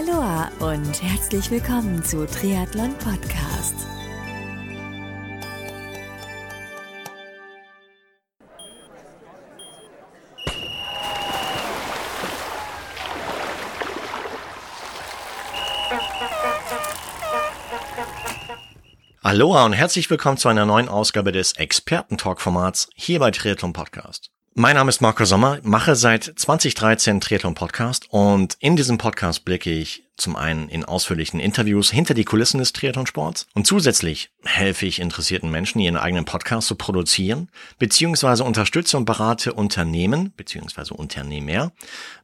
[0.00, 3.74] Aloha und herzlich willkommen zu Triathlon Podcast.
[19.22, 24.30] Aloha und herzlich willkommen zu einer neuen Ausgabe des Experten-Talk-Formats hier bei Triathlon Podcast.
[24.54, 29.70] Mein Name ist Marco Sommer, mache seit 2013 Triathlon Podcast und in diesem Podcast blicke
[29.70, 34.98] ich zum einen in ausführlichen Interviews hinter die Kulissen des Triathlonsports und zusätzlich helfe ich
[34.98, 41.70] interessierten Menschen, ihren eigenen Podcast zu produzieren, beziehungsweise unterstütze und berate Unternehmen, beziehungsweise Unternehmer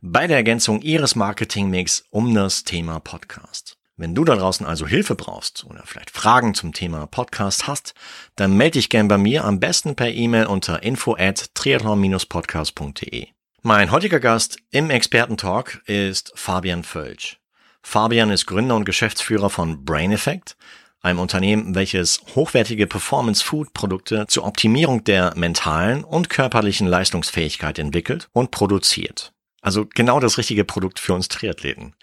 [0.03, 3.76] bei der Ergänzung ihres Marketingmix um das Thema Podcast.
[3.99, 7.95] Wenn du da draußen also Hilfe brauchst oder vielleicht Fragen zum Thema Podcast hast,
[8.35, 13.29] dann melde dich gern bei mir, am besten per E-Mail unter info at triathlon-podcast.de.
[13.63, 17.41] Mein heutiger Gast im Expertentalk ist Fabian Völsch.
[17.83, 20.59] Fabian ist Gründer und Geschäftsführer von Brain Effect,
[21.01, 29.33] einem Unternehmen, welches hochwertige Performance-Food-Produkte zur Optimierung der mentalen und körperlichen Leistungsfähigkeit entwickelt und produziert.
[29.67, 31.97] Also genau das richtige Produkt für uns Triathleten.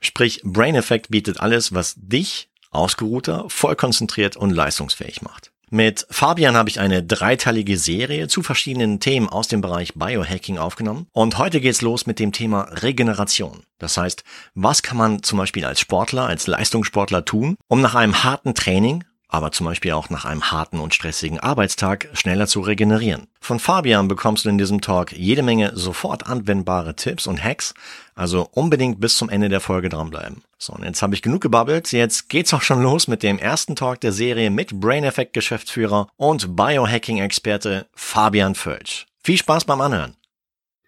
[0.00, 5.52] Sprich, Brain Effect bietet alles, was dich ausgeruhter, voll konzentriert und leistungsfähig macht.
[5.70, 11.06] Mit Fabian habe ich eine dreiteilige Serie zu verschiedenen Themen aus dem Bereich Biohacking aufgenommen.
[11.12, 13.62] Und heute geht's los mit dem Thema Regeneration.
[13.78, 18.24] Das heißt, was kann man zum Beispiel als Sportler, als Leistungssportler tun, um nach einem
[18.24, 23.26] harten Training aber zum Beispiel auch nach einem harten und stressigen Arbeitstag schneller zu regenerieren.
[23.40, 27.74] Von Fabian bekommst du in diesem Talk jede Menge sofort anwendbare Tipps und Hacks,
[28.14, 30.42] also unbedingt bis zum Ende der Folge dranbleiben.
[30.58, 33.76] So, und jetzt habe ich genug gebabbelt, jetzt geht's auch schon los mit dem ersten
[33.76, 39.06] Talk der Serie mit Brain Effect Geschäftsführer und Biohacking Experte Fabian Völsch.
[39.22, 40.16] Viel Spaß beim Anhören.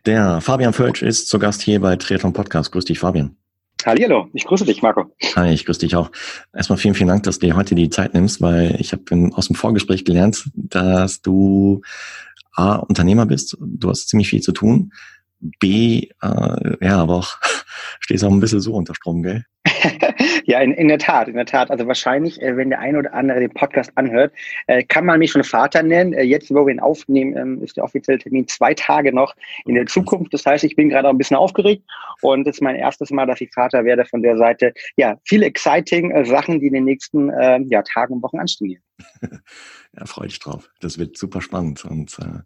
[0.06, 2.72] Der Fabian Völsch ist zu Gast hier bei Triathlon Podcast.
[2.72, 3.37] Grüß dich, Fabian.
[3.86, 5.06] Hallo, ich grüße dich, Marco.
[5.36, 6.10] Hi, ich grüße dich auch.
[6.54, 9.46] Erstmal vielen, vielen Dank, dass du dir heute die Zeit nimmst, weil ich habe aus
[9.46, 11.82] dem Vorgespräch gelernt, dass du
[12.52, 14.92] A, Unternehmer bist, du hast ziemlich viel zu tun,
[15.40, 17.36] B, äh, ja, aber auch
[18.00, 19.44] stehst auch ein bisschen so unter Strom, gell?
[20.44, 21.70] ja, in, in der Tat, in der Tat.
[21.70, 24.32] Also wahrscheinlich, äh, wenn der eine oder andere den Podcast anhört,
[24.66, 26.12] äh, kann man mich schon Vater nennen.
[26.12, 29.34] Äh, jetzt, wo wir ihn aufnehmen, ähm, ist der offizielle Termin zwei Tage noch
[29.66, 30.32] in der Zukunft.
[30.32, 31.82] Das heißt, ich bin gerade auch ein bisschen aufgeregt
[32.22, 34.72] und es ist mein erstes Mal, dass ich Vater werde von der Seite.
[34.96, 38.82] Ja, viele exciting Sachen, die in den nächsten äh, ja, Tagen und Wochen anstehen.
[39.22, 40.70] ja, freue dich drauf.
[40.80, 42.40] Das wird super spannend und äh,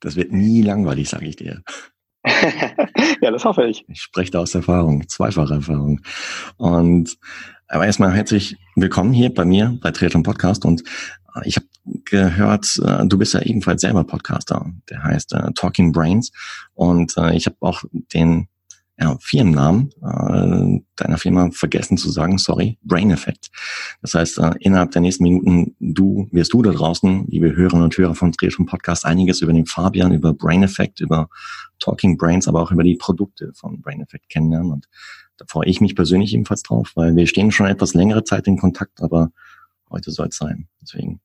[0.00, 1.62] das wird nie langweilig, sage ich dir.
[3.20, 3.84] ja, das hoffe ich.
[3.88, 6.00] Ich spreche da aus Erfahrung, zweifache Erfahrung.
[6.56, 7.16] Und
[7.68, 10.82] aber erstmal herzlich willkommen hier bei mir bei Triathlon Podcast und
[11.34, 11.66] äh, ich habe
[12.04, 16.32] gehört, äh, du bist ja ebenfalls selber Podcaster, der heißt uh, Talking Brains
[16.72, 18.48] und uh, ich habe auch den
[19.00, 23.50] ja, Firmennamen äh, deiner Firma vergessen zu sagen, sorry, Brain Effect.
[24.02, 27.96] Das heißt, äh, innerhalb der nächsten Minuten du wirst du da draußen, liebe Hörerinnen und
[27.96, 31.28] Hörer von Drehschum Podcast, einiges über den Fabian, über Brain Effect, über
[31.78, 34.72] Talking Brains, aber auch über die Produkte von Brain Effect kennenlernen.
[34.72, 34.88] Und
[35.36, 38.58] da freue ich mich persönlich ebenfalls drauf, weil wir stehen schon etwas längere Zeit in
[38.58, 39.30] Kontakt, aber
[39.90, 40.66] heute soll es sein.
[40.82, 41.20] Deswegen,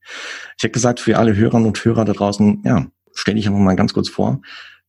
[0.57, 2.85] ich hätte gesagt, für alle Hörerinnen und Hörer da draußen, ja,
[3.15, 4.41] stell dich einfach mal ganz kurz vor.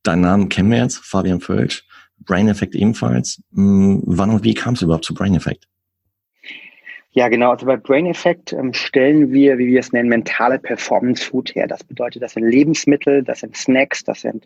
[0.03, 1.87] Deinen Namen kennen wir jetzt, Fabian Völsch.
[2.25, 3.41] Brain Effect ebenfalls.
[3.53, 5.67] Hm, wann und wie kam es überhaupt zu Brain Effect?
[7.15, 7.51] Ja, genau.
[7.51, 11.65] Also bei Brain Effect ähm, stellen wir, wie wir es nennen, mentale Performance Food her.
[11.65, 14.45] Das bedeutet, das sind Lebensmittel, das sind Snacks, das sind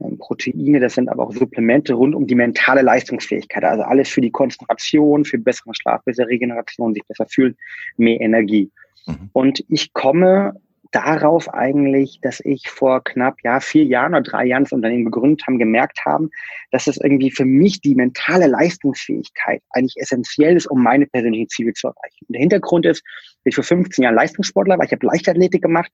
[0.00, 3.64] ähm, Proteine, das sind aber auch Supplemente rund um die mentale Leistungsfähigkeit.
[3.64, 7.56] Also alles für die Konzentration, für besseren Schlaf, bessere Regeneration, sich besser fühlen,
[7.96, 8.70] mehr Energie.
[9.06, 9.30] Mhm.
[9.32, 10.60] Und ich komme
[10.92, 15.46] darauf eigentlich, dass ich vor knapp ja vier Jahren oder drei Jahren das Unternehmen gegründet
[15.46, 16.30] haben, gemerkt haben,
[16.70, 21.72] dass es irgendwie für mich die mentale Leistungsfähigkeit eigentlich essentiell ist, um meine persönlichen Ziele
[21.72, 22.26] zu erreichen.
[22.26, 23.04] Und der Hintergrund ist,
[23.44, 25.90] ich vor 15 Jahren Leistungssportler war, ich habe Leichtathletik gemacht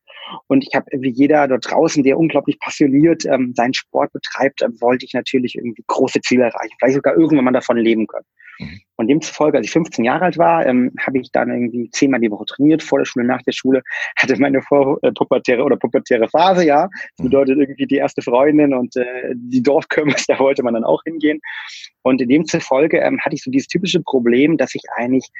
[0.48, 4.68] und ich habe wie jeder dort draußen, der unglaublich passioniert ähm, seinen Sport betreibt, äh,
[4.80, 8.26] wollte ich natürlich irgendwie große Ziele erreichen, vielleicht sogar irgendwann mal davon leben können.
[8.58, 8.80] Mhm.
[8.96, 12.30] Und demzufolge, als ich 15 Jahre alt war, ähm, habe ich dann irgendwie zehnmal die
[12.30, 13.82] Woche trainiert, vor der Schule, nach der Schule,
[14.16, 16.88] hatte meine vorpubertäre oder pubertäre Phase, ja.
[17.16, 17.24] Das mhm.
[17.24, 21.40] bedeutet irgendwie die erste Freundin und äh, die Dorfkirmes, da wollte man dann auch hingehen.
[22.02, 25.30] Und demzufolge ähm, hatte ich so dieses typische Problem, dass ich eigentlich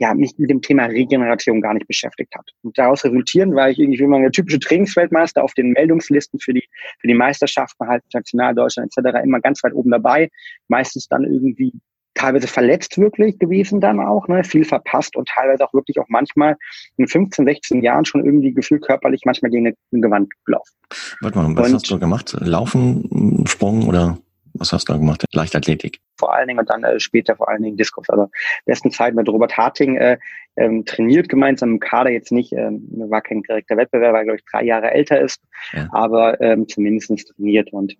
[0.00, 2.50] ja, mich mit dem Thema Regeneration gar nicht beschäftigt hat.
[2.62, 6.54] Und daraus resultieren war ich irgendwie wie man der typische Trainingsweltmeister auf den Meldungslisten für
[6.54, 6.64] die,
[7.00, 9.18] für die Meisterschaften halt, National, Deutschland etc.
[9.22, 10.30] immer ganz weit oben dabei.
[10.68, 11.74] Meistens dann irgendwie
[12.14, 16.56] teilweise verletzt wirklich gewesen dann auch, ne, viel verpasst und teilweise auch wirklich auch manchmal
[16.96, 20.74] in 15, 16 Jahren schon irgendwie gefühlt körperlich manchmal gegen eine Gewand gelaufen.
[21.20, 22.36] Warte mal, was und, hast du gemacht?
[22.40, 24.18] Laufen, Sprung oder
[24.54, 25.24] was hast du da gemacht?
[25.32, 26.00] Leichtathletik?
[26.20, 28.08] vor allen Dingen und dann äh, später vor allen Dingen Diskus.
[28.08, 28.28] Also
[28.66, 30.18] besten Zeit mit Robert Harting äh,
[30.56, 34.44] ähm, trainiert gemeinsam im Kader jetzt nicht, ähm, war kein direkter Wettbewerber, weil glaube ich
[34.44, 35.42] drei Jahre älter ist,
[35.72, 35.88] ja.
[35.92, 37.96] aber ähm, zumindest trainiert und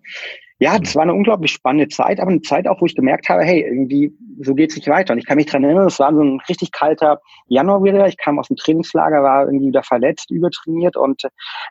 [0.59, 3.43] ja, das war eine unglaublich spannende Zeit, aber eine Zeit auch, wo ich gemerkt habe,
[3.43, 5.13] hey, irgendwie, so geht's nicht weiter.
[5.13, 8.07] Und ich kann mich dran erinnern, es war so ein richtig kalter Januar wieder.
[8.07, 11.23] Ich kam aus dem Trainingslager, war irgendwie wieder verletzt, übertrainiert und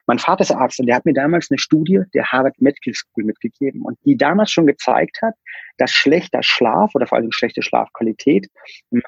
[0.06, 3.25] mein Vater ist Arzt und der hat mir damals eine Studie der Harvard Medical School
[3.25, 5.34] mitgegeben und die damals schon gezeigt hat,
[5.78, 8.49] dass schlechter Schlaf oder vor allem schlechte Schlafqualität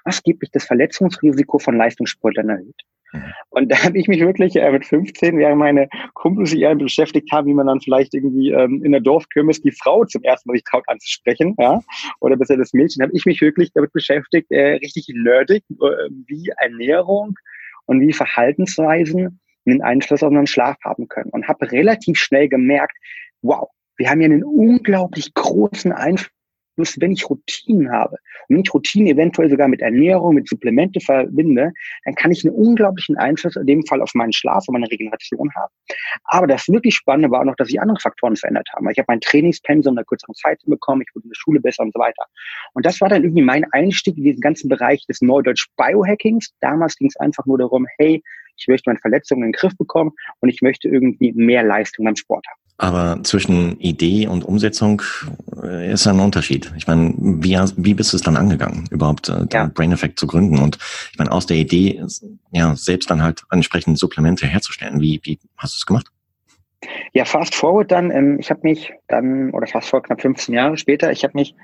[0.04, 2.82] maßgeblich das Verletzungsrisiko von Leistungssportlern erhöht.
[3.12, 3.32] Mhm.
[3.50, 7.30] Und da habe ich mich wirklich äh, mit 15, während meine Kumpels sich eher beschäftigt
[7.30, 10.54] haben, wie man dann vielleicht irgendwie ähm, in der Dorfkirmes die Frau zum ersten Mal
[10.54, 11.80] sich traut anzusprechen, ja,
[12.20, 16.50] oder besser das Mädchen, habe ich mich wirklich damit beschäftigt, äh, richtig nerdig, äh, wie
[16.58, 17.34] Ernährung
[17.86, 21.30] und wie Verhaltensweisen einen Einfluss auf unseren Schlaf haben können.
[21.30, 22.96] Und habe relativ schnell gemerkt,
[23.42, 26.30] wow, wir haben ja einen unglaublich großen Einfluss
[26.76, 28.16] Bloß wenn ich Routinen habe
[28.48, 31.72] und wenn ich Routinen eventuell sogar mit Ernährung, mit Supplemente verbinde,
[32.04, 35.50] dann kann ich einen unglaublichen Einfluss in dem Fall auf meinen Schlaf und meine Regeneration
[35.54, 35.72] haben.
[36.24, 38.88] Aber das wirklich Spannende war auch noch, dass sich andere Faktoren verändert haben.
[38.90, 41.82] Ich habe mein Trainingspensum in einer kürzeren Zeit bekommen, ich wurde in der Schule besser
[41.82, 42.24] und so weiter.
[42.74, 46.52] Und das war dann irgendwie mein Einstieg in diesen ganzen Bereich des Neudeutsch Biohackings.
[46.60, 48.22] Damals ging es einfach nur darum, hey,
[48.56, 52.16] ich möchte meine Verletzungen in den Griff bekommen und ich möchte irgendwie mehr Leistung beim
[52.16, 52.61] Sport haben.
[52.82, 55.02] Aber zwischen Idee und Umsetzung
[55.62, 56.73] äh, ist ein Unterschied.
[56.76, 59.67] Ich meine, wie, wie bist du es dann angegangen, überhaupt äh, ja.
[59.73, 60.58] Brain Effect zu gründen?
[60.58, 60.79] Und
[61.12, 62.05] ich meine, aus der Idee,
[62.50, 65.00] ja, selbst dann halt entsprechend Supplemente herzustellen.
[65.00, 66.08] Wie, wie hast du es gemacht?
[67.12, 70.76] Ja, fast forward dann, ähm, ich habe mich dann, oder fast vor knapp 15 Jahre
[70.76, 71.55] später, ich habe mich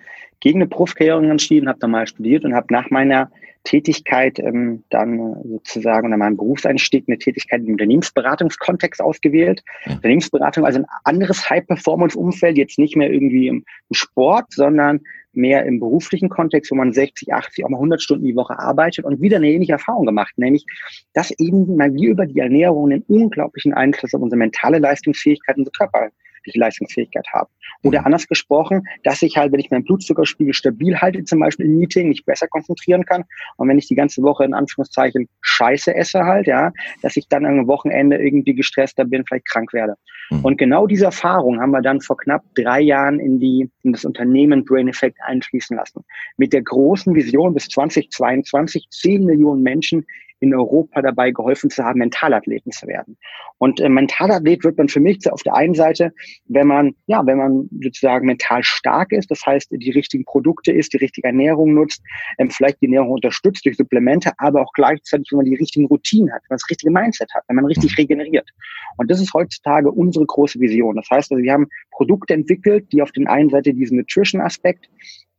[0.40, 3.30] gegen eine Profikkarriere entschieden, habe dann mal studiert und habe nach meiner
[3.64, 9.62] Tätigkeit ähm, dann sozusagen oder meinem Berufseinstieg eine Tätigkeit im Unternehmensberatungskontext ausgewählt.
[9.84, 9.94] Ja.
[9.94, 15.00] Unternehmensberatung, also ein anderes High-Performance-Umfeld, jetzt nicht mehr irgendwie im Sport, sondern
[15.38, 19.04] mehr im beruflichen Kontext, wo man 60, 80, auch mal 100 Stunden die Woche arbeitet
[19.04, 20.66] und wieder eine ähnliche Erfahrung gemacht, nämlich,
[21.14, 26.10] dass eben wir über die Ernährung einen unglaublichen Einfluss auf unsere mentale Leistungsfähigkeit, unsere Körper
[26.52, 27.50] die Leistungsfähigkeit habe.
[27.82, 28.06] Oder mhm.
[28.06, 32.08] anders gesprochen, dass ich halt, wenn ich meinen Blutzuckerspiegel stabil halte, zum Beispiel im Meeting,
[32.08, 33.24] mich besser konzentrieren kann.
[33.56, 36.72] Und wenn ich die ganze Woche in Anführungszeichen Scheiße esse halt, ja,
[37.02, 39.94] dass ich dann am Wochenende irgendwie gestresster bin, vielleicht krank werde.
[40.30, 40.44] Mhm.
[40.44, 44.04] Und genau diese Erfahrung haben wir dann vor knapp drei Jahren in die, in das
[44.04, 46.04] Unternehmen Brain Effect einschließen lassen.
[46.36, 50.06] Mit der großen Vision bis 2022 10 Millionen Menschen
[50.40, 53.16] in Europa dabei geholfen zu haben, Mentalathleten zu werden.
[53.58, 56.12] Und äh, Mentalathlet wird man für mich auf der einen Seite,
[56.46, 60.92] wenn man, ja, wenn man sozusagen mental stark ist, das heißt, die richtigen Produkte isst,
[60.92, 62.02] die richtige Ernährung nutzt,
[62.38, 66.32] ähm, vielleicht die Ernährung unterstützt durch Supplemente, aber auch gleichzeitig, wenn man die richtigen Routinen
[66.32, 67.96] hat, wenn man das richtige Mindset hat, wenn man richtig mhm.
[67.96, 68.48] regeneriert.
[68.96, 70.96] Und das ist heutzutage unsere große Vision.
[70.96, 74.88] Das heißt, also, wir haben Produkte entwickelt, die auf den einen Seite diesen Nutrition-Aspekt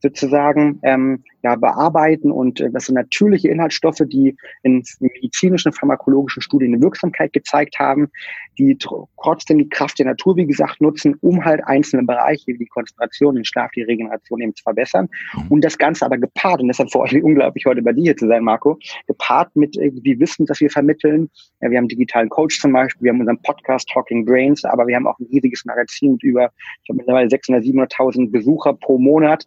[0.01, 6.73] sozusagen ähm, ja, bearbeiten und äh, das sind natürliche Inhaltsstoffe, die in medizinischen, pharmakologischen Studien
[6.73, 8.09] eine Wirksamkeit gezeigt haben,
[8.57, 12.65] die trotzdem die Kraft der Natur, wie gesagt, nutzen, um halt einzelne Bereiche wie die
[12.65, 15.07] Konzentration, den Schlaf, die Regeneration eben zu verbessern.
[15.33, 15.47] Mhm.
[15.49, 18.17] Und das Ganze aber gepaart, und deshalb freue ich mich unglaublich, heute bei dir hier
[18.17, 18.77] zu sein, Marco,
[19.07, 21.29] gepaart mit irgendwie Wissen, das wir vermitteln.
[21.61, 24.95] Ja, wir haben digitalen Coach zum Beispiel, wir haben unseren Podcast Talking Brains, aber wir
[24.95, 26.51] haben auch ein riesiges Magazin mit über,
[26.83, 29.45] ich habe mittlerweile 600, 700.000 Besucher pro Monat,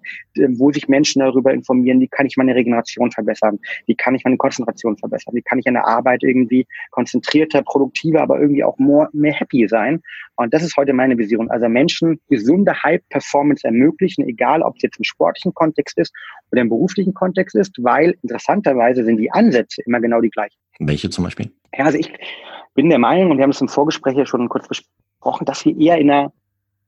[0.57, 4.37] wo sich Menschen darüber informieren, wie kann ich meine Regeneration verbessern, wie kann ich meine
[4.37, 9.09] Konzentration verbessern, wie kann ich an der Arbeit irgendwie konzentrierter, produktiver, aber irgendwie auch more,
[9.13, 10.03] mehr happy sein.
[10.37, 11.51] Und das ist heute meine Vision.
[11.51, 16.13] Also Menschen gesunde High-Performance ermöglichen, egal ob es jetzt im sportlichen Kontext ist
[16.51, 20.57] oder im beruflichen Kontext ist, weil interessanterweise sind die Ansätze immer genau die gleichen.
[20.79, 21.51] Welche zum Beispiel?
[21.77, 22.13] Ja, also ich
[22.75, 25.77] bin der Meinung, und wir haben es im Vorgespräch ja schon kurz besprochen, dass wir
[25.77, 26.33] eher in einer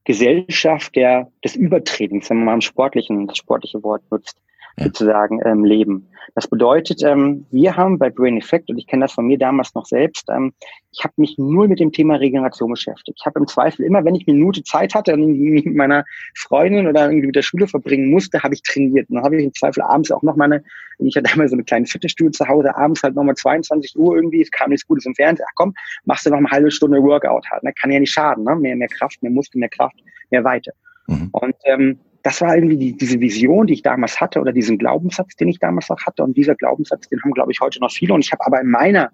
[0.05, 4.39] Gesellschaft der, des Übertretens, wenn man mal im Sportlichen, das sportliche Wort nutzt,
[4.79, 4.85] ja.
[4.87, 6.09] sozusagen ähm, leben.
[6.35, 9.75] Das bedeutet, ähm, wir haben bei Brain Effect, und ich kenne das von mir damals
[9.75, 10.53] noch selbst, ähm,
[10.91, 13.19] ich habe mich nur mit dem Thema Regeneration beschäftigt.
[13.21, 16.05] Ich habe im Zweifel immer, wenn ich eine Minute Zeit hatte und mit meiner
[16.37, 19.09] Freundin oder irgendwie mit der Schule verbringen musste, habe ich trainiert.
[19.11, 20.63] Und dann habe ich im Zweifel abends auch noch meine,
[20.99, 24.43] ich hatte einmal so eine kleine Fitnessstudio zu Hause, abends halt nochmal 22 Uhr irgendwie,
[24.43, 27.47] es kam nichts Gutes im Fernsehen, ach komm, machst du noch eine halbe Stunde Workout
[27.51, 27.63] halt.
[27.63, 27.73] Ne?
[27.73, 28.57] Kann ja nicht schaden, ne?
[28.57, 29.97] Mehr, mehr Kraft, mehr Muskel, mehr Kraft,
[30.31, 30.73] mehr Weite.
[31.07, 31.29] Mhm.
[31.33, 35.37] Und ähm, das war irgendwie die, diese Vision, die ich damals hatte oder diesen Glaubenssatz,
[35.37, 36.25] den ich damals auch hatte.
[36.25, 38.15] Und dieser Glaubenssatz, den haben, glaube ich, heute noch viele.
[38.15, 39.11] Und ich habe aber in meiner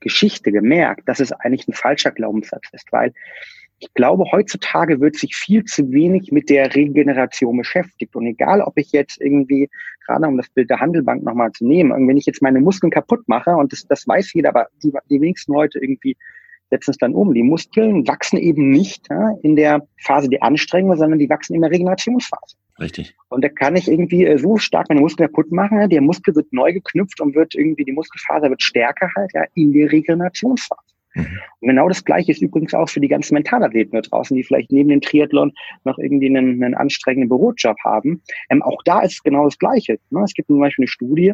[0.00, 3.12] Geschichte gemerkt, dass es eigentlich ein falscher Glaubenssatz ist, weil
[3.78, 8.16] ich glaube, heutzutage wird sich viel zu wenig mit der Regeneration beschäftigt.
[8.16, 9.70] Und egal, ob ich jetzt irgendwie,
[10.04, 13.28] gerade um das Bild der Handelbank nochmal zu nehmen, wenn ich jetzt meine Muskeln kaputt
[13.28, 16.16] mache, und das, das weiß jeder, aber die, die wenigsten Leute irgendwie
[16.74, 17.32] setzen es dann um.
[17.34, 21.62] Die Muskeln wachsen eben nicht ja, in der Phase der Anstrengung, sondern die wachsen in
[21.62, 22.56] der Regenerationsphase.
[22.80, 23.14] Richtig.
[23.28, 25.88] Und da kann ich irgendwie äh, so stark meine Muskeln kaputt machen.
[25.88, 29.72] Der Muskel wird neu geknüpft und wird irgendwie, die Muskelfaser wird stärker halt, ja, in
[29.72, 30.93] der Regenerationsphase.
[31.14, 31.40] Mhm.
[31.60, 34.72] Und genau das Gleiche ist übrigens auch für die ganzen Mentalathleten da draußen, die vielleicht
[34.72, 35.52] neben dem Triathlon
[35.84, 38.22] noch irgendwie einen, einen anstrengenden Bürojob haben.
[38.50, 39.98] Ähm, auch da ist genau das Gleiche.
[40.10, 40.22] Ne?
[40.24, 41.32] Es gibt zum Beispiel eine Studie,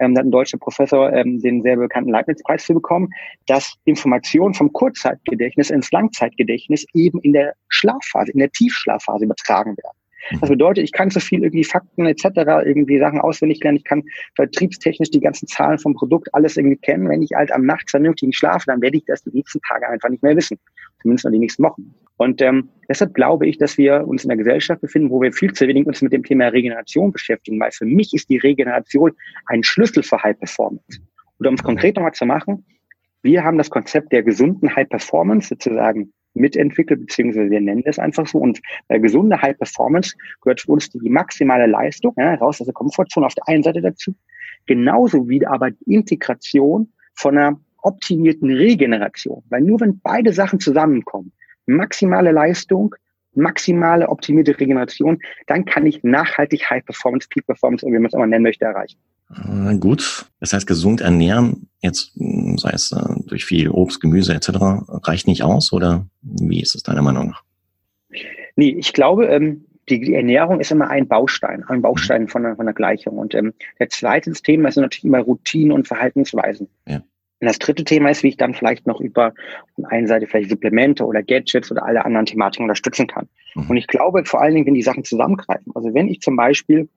[0.00, 3.08] ähm, da hat ein deutscher Professor ähm, den sehr bekannten Leibniz-Preis zu bekommen,
[3.46, 9.99] dass Informationen vom Kurzzeitgedächtnis ins Langzeitgedächtnis eben in der Schlafphase, in der Tiefschlafphase übertragen werden.
[10.40, 12.24] Das bedeutet, ich kann so viel irgendwie Fakten etc.,
[12.64, 13.78] irgendwie Sachen auswendig lernen.
[13.78, 14.02] Ich kann
[14.36, 17.08] vertriebstechnisch die ganzen Zahlen vom Produkt alles irgendwie kennen.
[17.08, 20.08] Wenn ich halt am Nacht vernünftig schlafe, dann werde ich das die nächsten Tage einfach
[20.08, 20.58] nicht mehr wissen.
[21.02, 21.94] Zumindest noch die nächsten Wochen.
[22.16, 25.52] Und ähm, deshalb glaube ich, dass wir uns in einer Gesellschaft befinden, wo wir viel
[25.52, 29.12] zu wenig uns mit dem Thema Regeneration beschäftigen, weil für mich ist die Regeneration
[29.46, 31.00] ein Schlüssel für High Performance.
[31.38, 32.66] Oder um es konkret nochmal zu machen,
[33.22, 38.26] wir haben das Konzept der gesunden High Performance sozusagen mitentwickelt, beziehungsweise wir nennen das einfach
[38.26, 38.38] so.
[38.38, 42.74] Und bei gesunde High Performance gehört für uns die maximale Leistung, ja, raus aus der
[42.74, 44.14] Komfortzone auf der einen Seite dazu,
[44.66, 49.42] genauso wie aber die Integration von einer optimierten Regeneration.
[49.48, 51.32] Weil nur wenn beide Sachen zusammenkommen,
[51.66, 52.94] maximale Leistung,
[53.34, 58.26] maximale optimierte Regeneration, dann kann ich nachhaltig High Performance, Peak Performance, wie man es immer
[58.26, 58.98] nennen möchte, erreichen.
[59.30, 64.34] Äh, gut, das heißt gesund ernähren, jetzt hm, sei es äh, durch viel Obst, Gemüse
[64.34, 64.48] etc.,
[65.04, 67.42] reicht nicht aus oder wie ist es deiner Meinung nach?
[68.56, 72.56] Nee, ich glaube, ähm, die, die Ernährung ist immer ein Baustein, ein Baustein von der,
[72.56, 73.18] von der Gleichung.
[73.18, 76.68] Und ähm, der zweite Thema sind natürlich immer Routinen und Verhaltensweisen.
[76.86, 77.02] Ja.
[77.40, 79.32] Und das dritte Thema ist, wie ich dann vielleicht noch über
[79.74, 83.28] von einer Seite vielleicht Supplemente oder Gadgets oder alle anderen Thematiken unterstützen kann.
[83.54, 83.70] Mhm.
[83.70, 85.72] Und ich glaube vor allen Dingen, wenn die Sachen zusammengreifen.
[85.74, 86.88] Also wenn ich zum Beispiel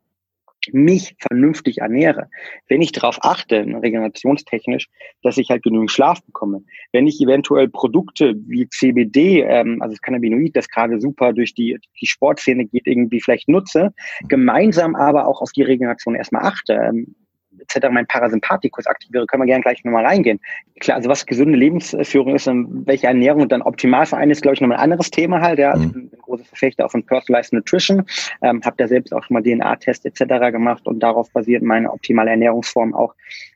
[0.71, 2.29] mich vernünftig ernähre,
[2.67, 4.89] wenn ich darauf achte, regenerationstechnisch,
[5.21, 10.01] dass ich halt genügend Schlaf bekomme, wenn ich eventuell Produkte wie CBD, ähm, also das
[10.01, 13.93] Cannabinoid, das gerade super durch die, die Sportszene geht, irgendwie vielleicht nutze,
[14.29, 17.15] gemeinsam aber auch auf die Regeneration erstmal achte, ähm,
[17.63, 17.87] etc.
[17.91, 20.39] mein Parasympathikus aktiviere, können wir gerne gleich nochmal reingehen.
[20.79, 24.55] Klar, also was gesunde Lebensführung ist und welche Ernährung dann optimal für einen ist, glaube
[24.55, 25.59] ich, nochmal ein anderes Thema halt.
[25.59, 25.75] Ja.
[25.75, 26.11] Mhm.
[26.53, 28.05] Verfechter auch von Personalized Nutrition,
[28.41, 30.51] ähm, habe da selbst auch schon mal DNA-Tests etc.
[30.51, 33.13] gemacht und darauf basiert meine optimale Ernährungsform auch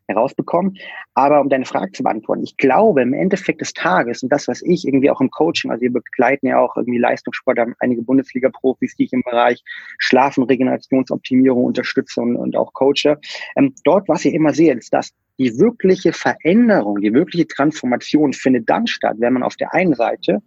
[0.07, 0.77] herausbekommen.
[1.13, 4.61] Aber um deine Frage zu beantworten, ich glaube im Endeffekt des Tages und das, was
[4.61, 8.95] ich irgendwie auch im Coaching, also wir begleiten ja auch irgendwie Leistungssport, haben einige Bundesliga-Profis,
[8.95, 9.63] die ich im Bereich
[9.97, 13.17] Schlafen, Regenerationsoptimierung unterstütze und, und auch coache.
[13.55, 18.69] Ähm, dort, was ich immer sehe, ist, dass die wirkliche Veränderung, die wirkliche Transformation findet
[18.69, 20.41] dann statt, wenn man auf der einen Seite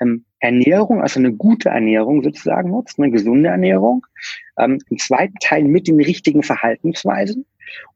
[0.00, 4.06] ähm, Ernährung, also eine gute Ernährung sozusagen nutzt, eine gesunde Ernährung,
[4.58, 7.44] ähm, im zweiten Teil mit den richtigen Verhaltensweisen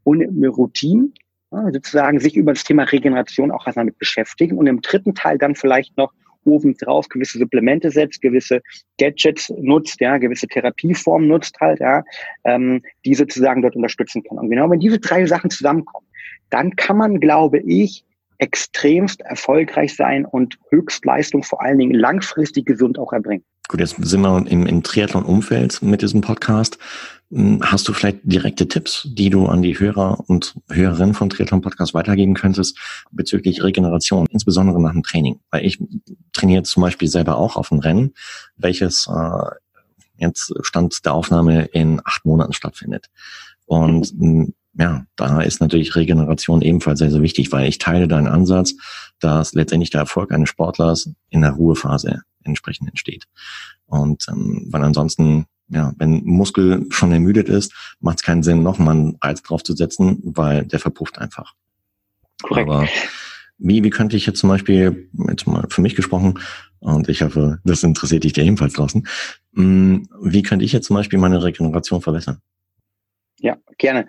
[0.04, 1.10] und eine Routine,
[1.52, 5.38] ja, sozusagen sich über das Thema Regeneration auch erstmal mit beschäftigen und im dritten Teil
[5.38, 6.12] dann vielleicht noch
[6.44, 8.62] oben drauf gewisse Supplemente setzt, gewisse
[8.98, 12.02] Gadgets nutzt, ja, gewisse Therapieformen nutzt halt, ja,
[12.44, 14.38] ähm, die sozusagen dort unterstützen kann.
[14.38, 16.06] Und genau wenn diese drei Sachen zusammenkommen,
[16.48, 18.04] dann kann man, glaube ich,
[18.40, 23.44] extremst erfolgreich sein und Höchstleistung vor allen Dingen langfristig gesund auch erbringen.
[23.68, 26.78] Gut, jetzt sind wir im, im Triathlon-Umfeld mit diesem Podcast.
[27.30, 31.60] Hm, hast du vielleicht direkte Tipps, die du an die Hörer und Hörerinnen von Triathlon
[31.60, 32.76] Podcast weitergeben könntest
[33.12, 35.38] bezüglich Regeneration, insbesondere nach dem Training?
[35.50, 35.78] Weil ich
[36.32, 38.14] trainiere zum Beispiel selber auch auf ein Rennen,
[38.56, 39.50] welches äh,
[40.16, 43.06] jetzt Stand der Aufnahme in acht Monaten stattfindet.
[43.66, 44.54] Und mhm.
[44.74, 48.74] Ja, da ist natürlich Regeneration ebenfalls sehr, sehr wichtig, weil ich teile deinen Ansatz,
[49.18, 53.24] dass letztendlich der Erfolg eines Sportlers in der Ruhephase entsprechend entsteht.
[53.86, 58.96] Und ähm, weil ansonsten, ja, wenn Muskel schon ermüdet ist, macht es keinen Sinn, nochmal
[58.96, 61.54] einen Reiz draufzusetzen, weil der verpufft einfach.
[62.42, 62.70] Korrekt.
[62.70, 62.88] Aber
[63.58, 66.38] wie, wie könnte ich jetzt zum Beispiel, jetzt mal für mich gesprochen,
[66.78, 69.06] und ich hoffe, das interessiert dich ja ebenfalls draußen,
[69.54, 72.40] hm, wie könnte ich jetzt zum Beispiel meine Regeneration verbessern?
[73.38, 74.06] Ja, gerne.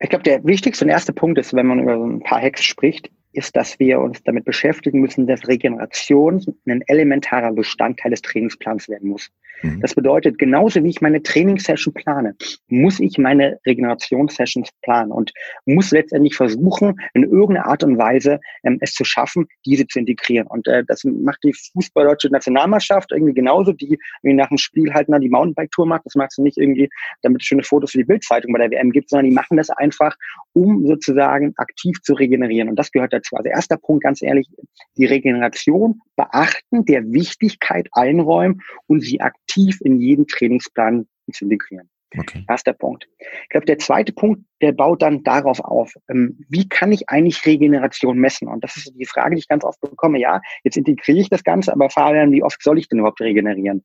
[0.00, 2.62] Ich glaube, der wichtigste und erste Punkt ist, wenn man über so ein paar Hacks
[2.62, 8.88] spricht, ist, dass wir uns damit beschäftigen müssen, dass Regeneration ein elementarer Bestandteil des Trainingsplans
[8.88, 9.30] werden muss.
[9.62, 9.80] Mhm.
[9.80, 12.36] Das bedeutet, genauso wie ich meine Trainingssession plane,
[12.68, 15.32] muss ich meine Regenerationssessions planen und
[15.66, 20.46] muss letztendlich versuchen, in irgendeiner Art und Weise ähm, es zu schaffen, diese zu integrieren.
[20.46, 25.08] Und äh, das macht die Fußballdeutsche Nationalmannschaft irgendwie genauso, die irgendwie nach dem Spiel halt
[25.08, 26.06] na, die Mountainbike-Tour macht.
[26.06, 26.88] Das macht sie nicht irgendwie,
[27.22, 29.70] damit es schöne Fotos für die Bildzeitung bei der WM gibt, sondern die machen das
[29.70, 30.14] einfach,
[30.52, 32.68] um sozusagen aktiv zu regenerieren.
[32.68, 33.27] Und das gehört dazu.
[33.32, 34.48] Also erster Punkt, ganz ehrlich,
[34.96, 41.88] die Regeneration beachten, der Wichtigkeit einräumen und sie aktiv in jeden Trainingsplan zu integrieren.
[42.16, 42.42] Okay.
[42.48, 43.06] Erster Punkt.
[43.42, 47.44] Ich glaube, der zweite Punkt, der baut dann darauf auf, ähm, wie kann ich eigentlich
[47.44, 48.48] Regeneration messen?
[48.48, 50.18] Und das ist die Frage, die ich ganz oft bekomme.
[50.18, 53.82] Ja, jetzt integriere ich das Ganze, aber Fabian, wie oft soll ich denn überhaupt regenerieren?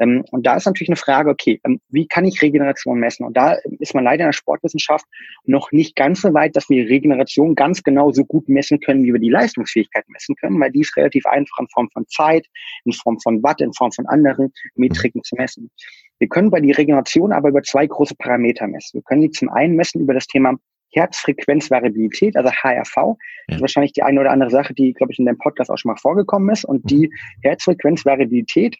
[0.00, 3.24] Ähm, und da ist natürlich eine Frage, okay, ähm, wie kann ich Regeneration messen?
[3.24, 5.04] Und da ist man leider in der Sportwissenschaft
[5.44, 9.12] noch nicht ganz so weit, dass wir Regeneration ganz genau so gut messen können, wie
[9.12, 12.46] wir die Leistungsfähigkeit messen können, weil die ist relativ einfach in Form von Zeit,
[12.84, 15.70] in Form von Watt, in Form von anderen Metriken zu messen.
[16.18, 18.98] Wir können bei die Regeneration aber über zwei große Parameter messen.
[18.98, 20.56] Wir können sie zum einen messen über das Thema
[20.92, 22.96] Herzfrequenzvariabilität, also HRV.
[22.96, 23.14] Ja.
[23.46, 25.78] Das ist wahrscheinlich die eine oder andere Sache, die, glaube ich, in dem Podcast auch
[25.78, 26.64] schon mal vorgekommen ist.
[26.64, 27.12] Und die mhm.
[27.42, 28.76] Herzfrequenzvariabilität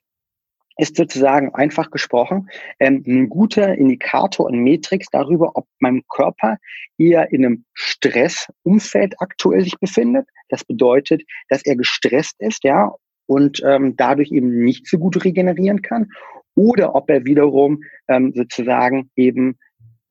[0.80, 6.56] ist sozusagen einfach gesprochen ähm, ein guter Indikator und Metrik darüber, ob mein Körper
[6.98, 10.26] eher in einem Stressumfeld aktuell sich befindet.
[10.48, 12.92] Das bedeutet, dass er gestresst ist, ja,
[13.26, 16.08] und ähm, dadurch eben nicht so gut regenerieren kann.
[16.54, 19.58] Oder ob er wiederum ähm, sozusagen eben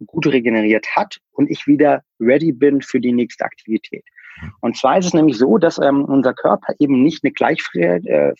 [0.05, 4.03] gut regeneriert hat und ich wieder ready bin für die nächste Aktivität.
[4.61, 7.97] Und zwar ist es nämlich so, dass ähm, unser Körper eben nicht eine gleich, äh,
[7.97, 8.33] äh,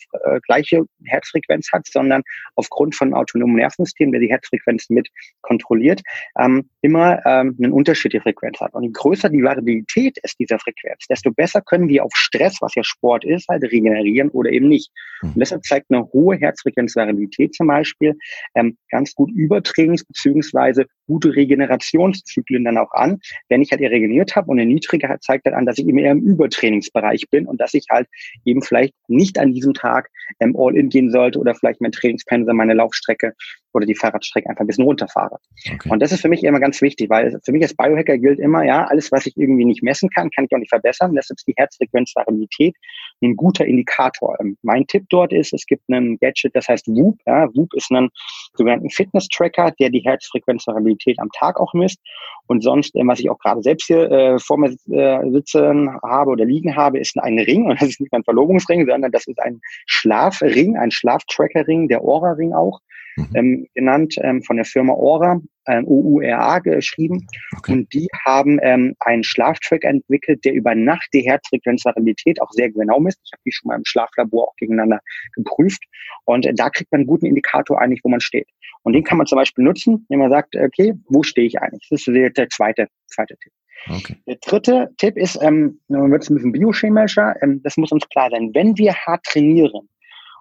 [0.46, 2.24] gleiche Herzfrequenz hat, sondern
[2.56, 5.10] aufgrund von autonomen Nervensystem, der die Herzfrequenz mit
[5.42, 6.02] kontrolliert,
[6.40, 8.74] ähm, immer ähm, einen unterschiedliche Frequenz hat.
[8.74, 12.76] Und je größer die Variabilität ist dieser Frequenz, desto besser können wir auf Stress, was
[12.76, 14.92] ja Sport ist, halt regenerieren oder eben nicht.
[15.22, 15.34] Hm.
[15.34, 18.18] Und deshalb zeigt eine hohe Herzfrequenzvariabilität zum Beispiel
[18.56, 23.20] ähm, ganz gut Übertrainings- beziehungsweise gute Regenerationszyklen dann auch an.
[23.50, 26.12] Wenn ich halt regeneriert habe und eine niedrige zeigt dann an, dass ich eben eher
[26.12, 28.08] im Übertrainingsbereich bin und dass ich halt
[28.46, 30.10] eben vielleicht nicht an diesem Tag
[30.40, 33.34] ähm, All-In gehen sollte oder vielleicht mein Trainingspensum, meine Laufstrecke
[33.74, 35.38] oder die Fahrradstrecke einfach ein bisschen runterfahre.
[35.74, 35.90] Okay.
[35.90, 38.64] Und das ist für mich immer ganz wichtig, weil für mich als Biohacker gilt immer,
[38.64, 41.14] ja, alles, was ich irgendwie nicht messen kann, kann ich auch nicht verbessern.
[41.16, 42.76] Deshalb ist die Herzfrequenzvariabilität
[43.22, 44.38] ein guter Indikator.
[44.40, 47.18] Ähm, mein Tipp dort ist, es gibt einen Gadget, das heißt Whoop.
[47.26, 48.10] Ja, Whoop ist ein
[48.56, 52.00] sogenannten Fitness-Tracker, der die Herzfrequenzvariabilität am Tag auch misst.
[52.48, 56.32] Und sonst, ähm, was ich auch gerade selbst hier äh, vor mir äh, sitzen habe
[56.32, 57.66] oder liegen habe, ist ein Ring.
[57.66, 62.54] Und das ist nicht ein Verlobungsring, sondern das ist ein Schlafring, ein Schlaftracker-Ring, der Aura-Ring
[62.54, 62.80] auch
[63.16, 63.28] mhm.
[63.36, 67.28] ähm, genannt, ähm, von der Firma Aura, ähm, OURA geschrieben.
[67.58, 67.74] Okay.
[67.74, 73.00] Und die haben ähm, einen Schlaftrack entwickelt, der über Nacht die Herzfrequenzvariabilität auch sehr genau
[73.00, 73.20] misst.
[73.26, 75.00] Ich habe die schon mal im Schlaflabor auch gegeneinander
[75.34, 75.84] geprüft.
[76.26, 78.48] Und äh, da kriegt man einen guten Indikator eigentlich, wo man steht.
[78.84, 81.88] Und den kann man zum Beispiel nutzen, wenn man sagt, okay, wo stehe ich eigentlich?
[81.90, 83.52] Das ist der zweite, zweite Tipp.
[83.88, 84.16] Okay.
[84.28, 88.08] Der dritte Tipp ist, ähm, man wird es ein bisschen biochemischer, ähm, das muss uns
[88.10, 89.90] klar sein, wenn wir hart trainieren,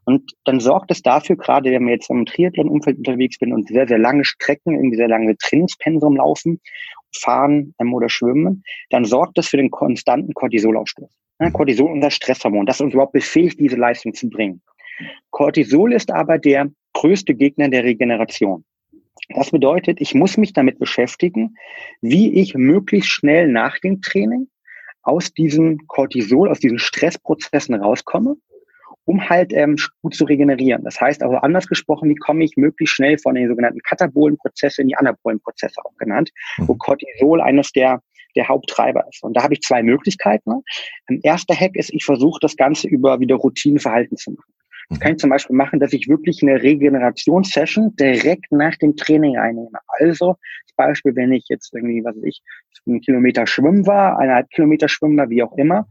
[0.08, 3.86] und dann sorgt es dafür, gerade wenn wir jetzt im Triathlon-Umfeld unterwegs sind und sehr,
[3.86, 6.62] sehr lange Strecken, irgendwie sehr lange Trainingspensum laufen,
[7.14, 11.10] fahren ähm, oder schwimmen, dann sorgt das für den konstanten Cortisolausstoß.
[11.40, 14.62] Ja, Cortisol, unser Stresshormon, das uns überhaupt befähigt, diese Leistung zu bringen.
[15.28, 18.64] Cortisol ist aber der größte Gegner der Regeneration.
[19.28, 21.54] Das bedeutet, ich muss mich damit beschäftigen,
[22.00, 24.48] wie ich möglichst schnell nach dem Training
[25.02, 28.38] aus diesem Cortisol, aus diesen Stressprozessen rauskomme
[29.08, 30.84] um halt ähm, gut zu regenerieren.
[30.84, 34.82] Das heißt also anders gesprochen, wie komme ich möglichst schnell von den sogenannten katabolen Prozesse
[34.82, 36.68] in die anabolen Prozesse auch genannt, mhm.
[36.68, 38.02] wo Cortisol eines der
[38.36, 39.22] der Haupttreiber ist.
[39.22, 40.52] Und da habe ich zwei Möglichkeiten.
[41.06, 44.52] Ein erster Hack ist, ich versuche das Ganze über wieder Routineverhalten zu machen.
[44.90, 49.36] Das kann ich zum Beispiel machen, dass ich wirklich eine Regenerationssession direkt nach dem Training
[49.36, 49.78] einnehme.
[49.86, 52.42] Also, zum Beispiel, wenn ich jetzt irgendwie, was weiß ich,
[52.86, 55.86] einen Kilometer schwimmen war, eineinhalb Kilometer schwimmen war, wie auch immer,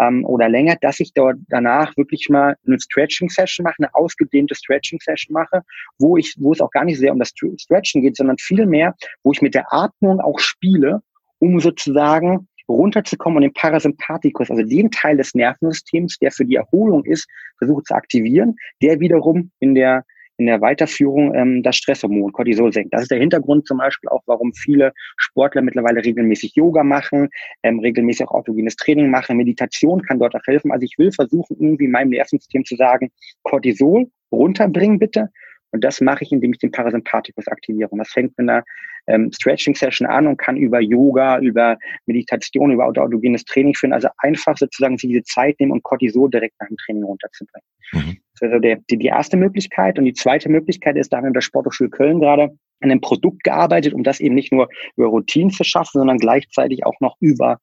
[0.00, 5.32] ähm, oder länger, dass ich dort danach wirklich mal eine Stretching-Session mache, eine ausgedehnte Stretching-Session
[5.32, 5.62] mache,
[5.98, 8.94] wo ich, wo es auch gar nicht sehr um das Stretchen geht, sondern viel mehr,
[9.22, 11.02] wo ich mit der Atmung auch spiele,
[11.38, 17.04] um sozusagen runterzukommen und den Parasympathikus, also den Teil des Nervensystems, der für die Erholung
[17.04, 17.28] ist,
[17.58, 20.04] versucht zu aktivieren, der wiederum in der
[20.40, 22.94] in der Weiterführung ähm, das Stresshormon Cortisol senkt.
[22.94, 27.28] Das ist der Hintergrund zum Beispiel auch, warum viele Sportler mittlerweile regelmäßig Yoga machen,
[27.62, 29.36] ähm, regelmäßig auch autogenes Training machen.
[29.36, 30.72] Meditation kann dort auch helfen.
[30.72, 33.10] Also ich will versuchen, irgendwie meinem Nervensystem zu sagen,
[33.42, 35.28] Cortisol runterbringen bitte
[35.72, 37.88] und das mache ich, indem ich den Parasympathikus aktiviere.
[37.90, 38.64] Und das fängt mit einer
[39.06, 43.92] ähm, Stretching-Session an und kann über Yoga, über Meditation, über autogenes Training führen.
[43.92, 47.66] Also einfach sozusagen sich diese Zeit nehmen und Cortisol direkt nach dem Training runterzubringen.
[47.92, 48.18] Mhm.
[48.32, 49.98] Das ist also der, die, die erste Möglichkeit.
[49.98, 53.00] Und die zweite Möglichkeit ist, da haben wir in der Sporthochschule Köln gerade an einem
[53.00, 57.16] Produkt gearbeitet, um das eben nicht nur über Routinen zu schaffen, sondern gleichzeitig auch noch
[57.20, 57.58] über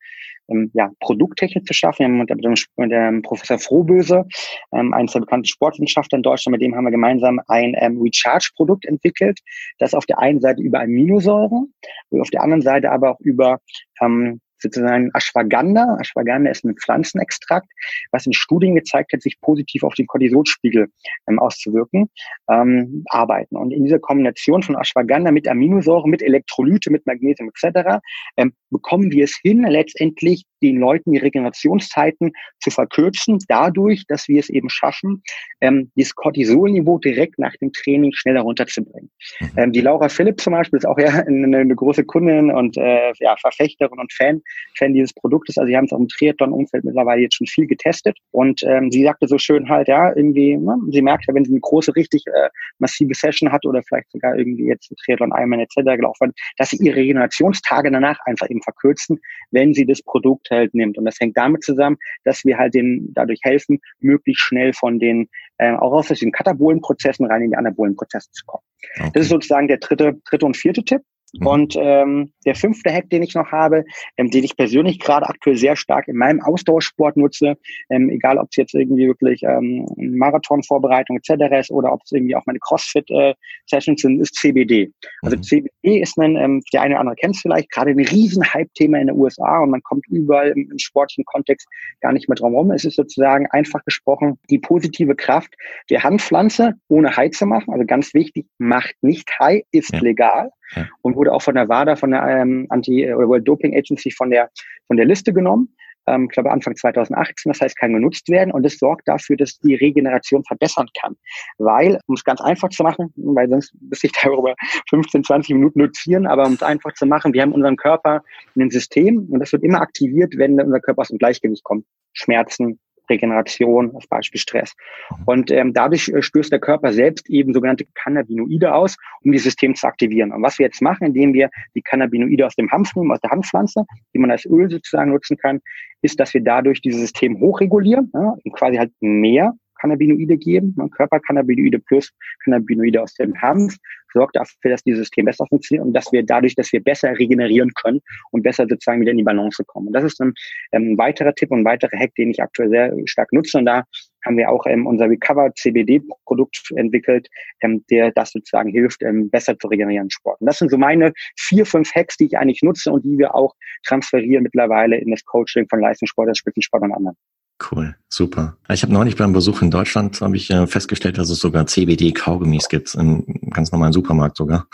[0.49, 1.99] ähm, ja, Produkttechnik zu schaffen.
[1.99, 4.25] Wir haben mit, dem, mit dem Professor Frohböse,
[4.73, 8.85] ähm, eines der bekannten Sportwissenschaftler in Deutschland, mit dem haben wir gemeinsam ein ähm, Recharge-Produkt
[8.85, 9.39] entwickelt,
[9.79, 11.73] das auf der einen Seite über Aminosäuren,
[12.11, 13.59] auf der anderen Seite aber auch über
[14.01, 15.97] ähm, sozusagen Ashwagandha.
[15.99, 17.67] Ashwagandha ist ein Pflanzenextrakt,
[18.11, 20.87] was in Studien gezeigt hat, sich positiv auf den Cortisolspiegel
[21.27, 22.09] ähm, auszuwirken,
[22.49, 23.55] ähm, arbeiten.
[23.55, 27.99] Und in dieser Kombination von Ashwagandha mit Aminosäuren, mit Elektrolyte, mit Magnesium etc.
[28.37, 34.39] Ähm, bekommen wir es hin, letztendlich den Leuten die Regenerationszeiten zu verkürzen, dadurch, dass wir
[34.39, 35.21] es eben schaffen,
[35.61, 39.09] ähm, das Cortisolniveau direkt nach dem Training schneller runterzubringen.
[39.39, 39.49] Mhm.
[39.57, 43.13] Ähm, die Laura Philipp zum Beispiel ist auch ja eine, eine große Kundin und äh,
[43.19, 44.41] ja, Verfechterin und Fan,
[44.77, 45.57] Fan dieses Produktes.
[45.57, 48.17] Also sie haben es auch im Triathlon-Umfeld mittlerweile jetzt schon viel getestet.
[48.31, 51.51] Und ähm, sie sagte so schön halt, ja, irgendwie, ne, sie merkt ja, wenn sie
[51.51, 55.75] eine große, richtig äh, massive Session hat oder vielleicht sogar irgendwie jetzt Triathlon Ironman etc.
[55.95, 59.19] gelaufen hat, dass sie ihre Regenerationstage danach einfach eben verkürzen,
[59.51, 60.97] wenn sie das Produkt halt nimmt.
[60.97, 65.29] Und das hängt damit zusammen, dass wir halt denen dadurch helfen, möglichst schnell von den
[65.57, 68.63] äh, auch aus den katabolen Prozessen rein in die anabolen Prozesse zu kommen.
[68.99, 69.11] Okay.
[69.13, 71.01] Das ist sozusagen der dritte, dritte und vierte Tipp.
[71.39, 71.47] Mhm.
[71.47, 73.85] Und ähm, der fünfte Hack, den ich noch habe,
[74.17, 77.57] ähm, den ich persönlich gerade aktuell sehr stark in meinem Ausdauersport nutze,
[77.89, 81.51] ähm, egal ob es jetzt irgendwie wirklich ähm, Marathonvorbereitung etc.
[81.59, 84.91] ist oder ob es irgendwie auch meine CrossFit-Sessions äh, sind, ist CBD.
[85.21, 85.43] Also mhm.
[85.43, 88.99] CBD ist ein, ähm, der eine oder andere kennt es vielleicht, gerade ein riesen Hype-Thema
[88.99, 91.67] in den USA und man kommt überall im, im sportlichen Kontext
[92.01, 92.71] gar nicht mehr drum herum.
[92.71, 95.53] Es ist sozusagen einfach gesprochen die positive Kraft
[95.89, 97.73] der Handpflanze ohne High zu machen.
[97.73, 99.99] Also ganz wichtig, macht nicht High, ist ja.
[99.99, 100.51] legal
[101.01, 104.29] und wurde auch von der WADA, von der ähm, Anti- oder World Doping Agency von
[104.29, 104.49] der,
[104.87, 105.73] von der Liste genommen.
[106.07, 109.59] Ähm, ich glaube Anfang 2018, das heißt kann genutzt werden und das sorgt dafür, dass
[109.59, 111.15] die Regeneration verbessern kann.
[111.57, 114.55] Weil, um es ganz einfach zu machen, weil sonst müsste ich darüber
[114.89, 118.23] 15, 20 Minuten notieren, aber um es einfach zu machen, wir haben unseren Körper
[118.55, 121.85] ein System und das wird immer aktiviert, wenn unser Körper aus dem Gleichgewicht kommt.
[122.13, 124.73] Schmerzen, Regeneration, als Beispiel Stress.
[125.09, 125.23] Mhm.
[125.25, 129.75] Und ähm, dadurch äh, stößt der Körper selbst eben sogenannte Cannabinoide aus, um das System
[129.75, 130.31] zu aktivieren.
[130.31, 133.31] Und was wir jetzt machen, indem wir die Cannabinoide aus dem Hanf nehmen, aus der
[133.31, 135.59] Hanfpflanze, die man als Öl sozusagen nutzen kann,
[136.01, 140.89] ist, dass wir dadurch dieses System hochregulieren, ja, und quasi halt mehr Cannabinoide geben, ne,
[140.89, 142.11] Körpercannabinoide plus
[142.43, 143.77] Cannabinoide aus dem Hanf,
[144.17, 147.71] sorgt dafür, dass dieses System besser funktioniert und dass wir dadurch, dass wir besser regenerieren
[147.81, 148.01] können
[148.31, 149.87] und besser sozusagen wieder in die Balance kommen.
[149.87, 150.33] Und das ist ein,
[150.71, 153.57] ähm, ein weiterer Tipp und ein weiterer Hack, den ich aktuell sehr stark nutze.
[153.59, 153.83] Und da
[154.25, 157.27] haben wir auch ähm, unser Recover CBD Produkt entwickelt,
[157.61, 160.41] ähm, der das sozusagen hilft, ähm, besser zu regenerieren Sport.
[160.41, 163.35] Und das sind so meine vier, fünf Hacks, die ich eigentlich nutze und die wir
[163.35, 163.53] auch
[163.85, 167.15] transferieren mittlerweile in das Coaching von Leistungssport, Spitzensport und anderen.
[167.59, 168.57] Cool, super.
[168.69, 172.69] Ich habe neulich beim Besuch in Deutschland habe ich äh, festgestellt, dass es sogar CBD-Kaugummis
[172.69, 174.67] gibt, im ganz normalen Supermarkt sogar.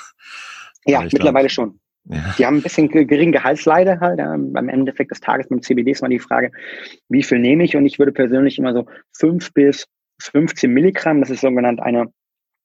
[0.85, 1.79] Ja, mittlerweile glaub, schon.
[2.09, 2.35] Ja.
[2.37, 4.19] Die haben ein bisschen geringe Gehaltsleide halt.
[4.19, 4.33] Ja.
[4.33, 6.51] Am Endeffekt des Tages mit CBD ist mal die Frage,
[7.07, 7.77] wie viel nehme ich?
[7.77, 9.87] Und ich würde persönlich immer so fünf bis
[10.21, 12.11] 15 Milligramm, das ist sogenannt eine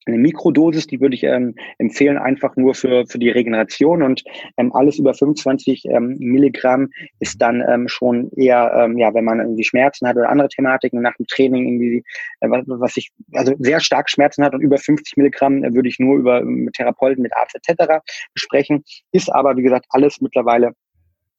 [0.07, 4.25] eine Mikrodosis, die würde ich ähm, empfehlen, einfach nur für, für die Regeneration und
[4.57, 9.41] ähm, alles über 25 ähm, Milligramm ist dann ähm, schon eher, ähm, ja, wenn man
[9.41, 12.05] irgendwie Schmerzen hat oder andere Thematiken nach dem Training irgendwie,
[12.41, 15.89] äh, was, was ich, also sehr stark Schmerzen hat und über 50 Milligramm äh, würde
[15.89, 18.01] ich nur über mit Therapeuten, mit Arzt etc.
[18.33, 20.73] besprechen, ist aber, wie gesagt, alles mittlerweile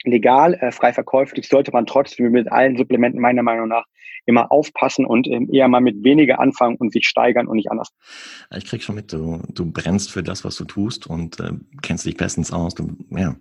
[0.03, 3.85] legal, äh, frei verkäuflich, sollte man trotzdem mit allen Supplementen meiner Meinung nach
[4.25, 7.89] immer aufpassen und ähm, eher mal mit weniger anfangen und sich steigern und nicht anders.
[8.55, 12.05] Ich krieg schon mit, du, du brennst für das, was du tust und äh, kennst
[12.05, 12.75] dich bestens aus.
[12.75, 13.35] Du ja,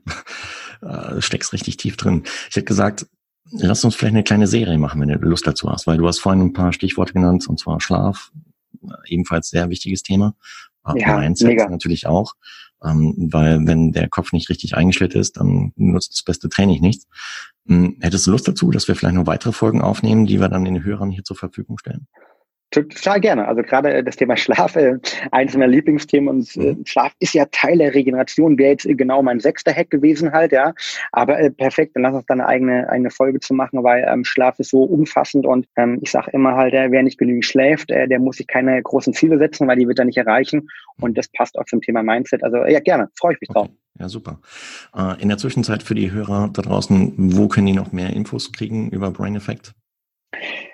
[0.83, 2.23] äh, steckst richtig tief drin.
[2.49, 3.07] Ich hätte gesagt,
[3.51, 6.21] lass uns vielleicht eine kleine Serie machen, wenn du Lust dazu hast, weil du hast
[6.21, 8.31] vorhin ein paar Stichworte genannt, und zwar Schlaf,
[8.83, 10.35] äh, ebenfalls sehr wichtiges Thema.
[10.95, 11.69] Ja, Mindset mega.
[11.69, 12.33] natürlich auch.
[12.85, 17.07] Ähm, weil wenn der Kopf nicht richtig eingestellt ist, dann nutzt das beste Training nichts.
[17.69, 20.65] Ähm, hättest du Lust dazu, dass wir vielleicht noch weitere Folgen aufnehmen, die wir dann
[20.65, 22.07] den Hörern hier zur Verfügung stellen?
[22.71, 23.49] Total gerne.
[23.49, 24.99] Also gerade äh, das Thema Schlaf, äh,
[25.31, 26.85] eines meiner Lieblingsthemen und äh, mhm.
[26.85, 30.75] Schlaf ist ja Teil der Regeneration, wäre jetzt genau mein sechster Hack gewesen halt, ja.
[31.13, 34.23] Aber äh, perfekt, dann lass uns da eine eigene, eigene Folge zu machen, weil ähm,
[34.25, 37.91] Schlaf ist so umfassend und ähm, ich sage immer halt, äh, wer nicht genügend schläft,
[37.91, 40.69] äh, der muss sich keine großen Ziele setzen, weil die wird er nicht erreichen
[41.01, 42.45] und das passt auch zum Thema Mindset.
[42.45, 43.67] Also ja, gerne, freue ich mich drauf.
[43.67, 43.77] Okay.
[43.99, 44.41] Ja, super.
[44.95, 48.53] Äh, in der Zwischenzeit für die Hörer da draußen, wo können die noch mehr Infos
[48.53, 49.75] kriegen über Brain Effect?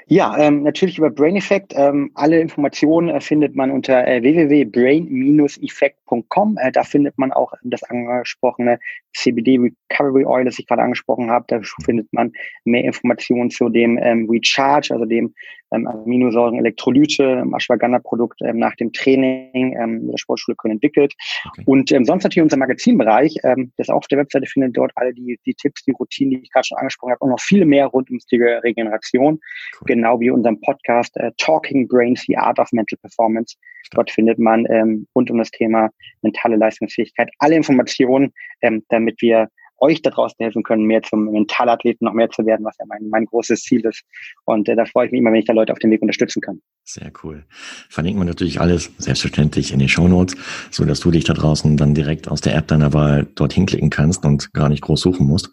[0.06, 1.72] Ja, ähm, natürlich über Brain Effect.
[1.76, 6.58] Ähm, alle Informationen äh, findet man unter äh, www.brain-effect.com.
[6.58, 8.78] Äh, da findet man auch das angesprochene
[9.14, 11.46] CBD Recovery Oil, das ich gerade angesprochen habe.
[11.48, 12.32] Da findet man
[12.64, 15.32] mehr Informationen zu dem ähm, Recharge, also dem
[15.72, 21.14] ähm, Aminosäuren, Elektrolyte, Ashwagandha-Produkt ähm, nach dem Training ähm, der Sportschule können entwickelt.
[21.48, 21.62] Okay.
[21.66, 25.14] Und ähm, sonst natürlich unser Magazinbereich, ähm, das auch auf der Webseite findet dort alle
[25.14, 27.86] die, die Tipps, die Routinen, die ich gerade schon angesprochen habe und noch viel mehr
[27.86, 29.40] rund ums Thema Regeneration.
[29.80, 29.86] Cool.
[29.86, 33.56] Genau wie unserem Podcast äh, Talking Brains, the Art of Mental Performance.
[33.92, 35.90] Dort findet man ähm, rund um das Thema
[36.22, 42.04] mentale Leistungsfähigkeit alle Informationen, ähm, damit wir euch da draußen helfen können, mehr zum Mentalathleten
[42.04, 44.02] noch mehr zu werden, was ja mein, mein großes Ziel ist.
[44.44, 46.40] Und äh, da freue ich mich immer, wenn ich da Leute auf dem Weg unterstützen
[46.40, 46.60] kann.
[46.84, 47.44] Sehr cool.
[47.88, 50.36] Verlinken wir natürlich alles selbstverständlich in den Show Notes,
[50.70, 53.90] so dass du dich da draußen dann direkt aus der App deiner Wahl dorthin klicken
[53.90, 55.50] kannst und gar nicht groß suchen musst.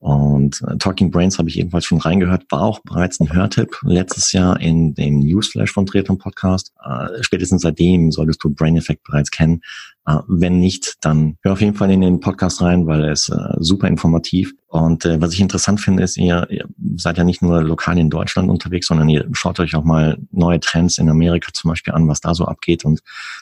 [0.00, 4.32] Und äh, Talking Brains habe ich ebenfalls schon reingehört, war auch bereits ein Hörtipp letztes
[4.32, 6.72] Jahr in dem Newsflash von Triathlon Podcast.
[6.82, 9.60] Äh, spätestens seitdem solltest du Brain Effect bereits kennen.
[10.06, 13.36] Äh, wenn nicht, dann hör auf jeden Fall in den Podcast rein, weil es äh,
[13.58, 14.54] super informativ.
[14.68, 18.48] Und was ich interessant finde, ist, ihr, ihr seid ja nicht nur lokal in Deutschland
[18.48, 22.20] unterwegs, sondern ihr schaut euch auch mal neue Trends in Amerika zum Beispiel an, was
[22.20, 23.00] da so abgeht und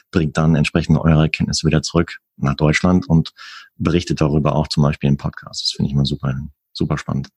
[0.09, 3.33] bringt dann entsprechend eure Erkenntnisse wieder zurück nach Deutschland und
[3.79, 5.63] berichtet darüber auch zum Beispiel im Podcast.
[5.63, 6.33] Das finde ich immer super,
[6.73, 7.29] super spannend.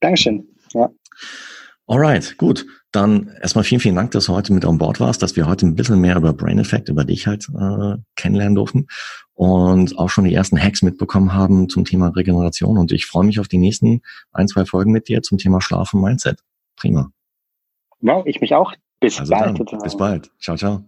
[0.00, 0.46] Dankeschön.
[0.74, 0.90] Ja.
[1.86, 2.66] Alright, gut.
[2.92, 5.66] Dann erstmal vielen, vielen Dank, dass du heute mit an Bord warst, dass wir heute
[5.66, 8.86] ein bisschen mehr über Brain Effect, über dich halt äh, kennenlernen durften
[9.34, 12.78] und auch schon die ersten Hacks mitbekommen haben zum Thema Regeneration.
[12.78, 15.94] Und ich freue mich auf die nächsten ein, zwei Folgen mit dir zum Thema Schlaf
[15.94, 16.40] und Mindset.
[16.76, 17.10] Prima.
[18.00, 18.72] Wow, ich mich auch.
[19.00, 19.60] Bis also bald.
[19.82, 20.30] Bis bald.
[20.40, 20.84] Ciao, ciao.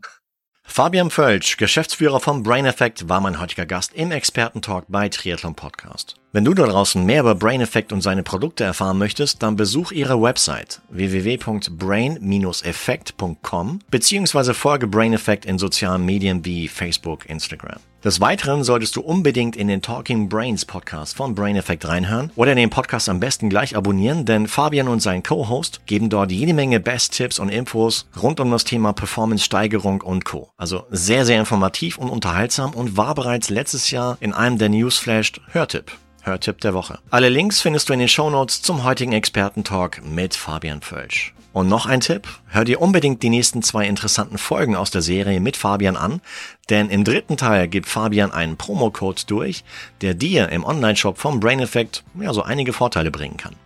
[0.62, 6.19] Fabian Völsch, Geschäftsführer vom Brain Effect, war mein heutiger Gast im Expertentalk bei Triathlon Podcast.
[6.32, 9.90] Wenn du da draußen mehr über Brain Effect und seine Produkte erfahren möchtest, dann besuch
[9.90, 17.80] ihre Website www.brain-effect.com beziehungsweise folge Brain Effect in sozialen Medien wie Facebook, Instagram.
[18.04, 22.54] Des Weiteren solltest du unbedingt in den Talking Brains Podcast von Brain Effect reinhören oder
[22.54, 26.78] den Podcast am besten gleich abonnieren, denn Fabian und sein Co-Host geben dort jede Menge
[26.78, 30.52] Best-Tipps und Infos rund um das Thema Performance-Steigerung und Co.
[30.56, 35.32] Also sehr, sehr informativ und unterhaltsam und war bereits letztes Jahr in einem der Newsflash
[35.52, 35.90] Hörtipp.
[36.22, 36.98] Hörtipp der Woche.
[37.10, 41.34] Alle Links findest du in den Shownotes zum heutigen Expertentalk mit Fabian Völsch.
[41.52, 45.40] Und noch ein Tipp, hör dir unbedingt die nächsten zwei interessanten Folgen aus der Serie
[45.40, 46.20] mit Fabian an,
[46.68, 49.64] denn im dritten Teil gibt Fabian einen Promocode durch,
[50.00, 53.56] der dir im Onlineshop vom Brain Effect ja so einige Vorteile bringen kann.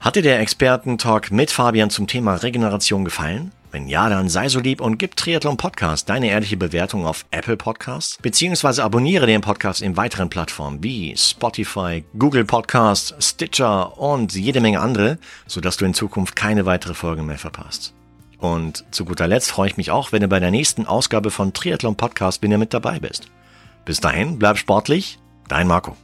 [0.00, 3.52] Hat dir der Expertentalk mit Fabian zum Thema Regeneration gefallen?
[3.72, 7.56] Wenn ja, dann sei so lieb und gib Triathlon Podcast deine ehrliche Bewertung auf Apple
[7.56, 14.60] Podcasts, beziehungsweise abonniere den Podcast in weiteren Plattformen wie Spotify, Google Podcasts, Stitcher und jede
[14.60, 17.94] Menge andere, sodass du in Zukunft keine weitere Folge mehr verpasst.
[18.38, 21.52] Und zu guter Letzt freue ich mich auch, wenn du bei der nächsten Ausgabe von
[21.52, 23.28] Triathlon Podcast wieder mit dabei bist.
[23.84, 25.96] Bis dahin, bleib sportlich, dein Marco.